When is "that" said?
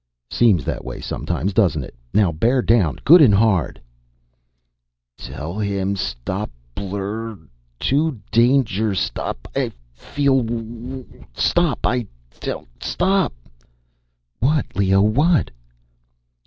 0.65-0.83